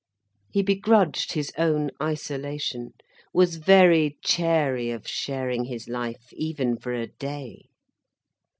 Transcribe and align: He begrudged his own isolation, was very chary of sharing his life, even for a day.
He 0.49 0.63
begrudged 0.63 1.33
his 1.33 1.51
own 1.59 1.91
isolation, 2.01 2.93
was 3.35 3.57
very 3.57 4.17
chary 4.23 4.89
of 4.89 5.07
sharing 5.07 5.65
his 5.65 5.87
life, 5.87 6.33
even 6.33 6.75
for 6.75 6.91
a 6.91 7.05
day. 7.05 7.65